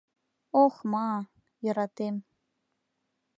[0.63, 1.09] Ох-ма,
[1.63, 2.15] йӧратем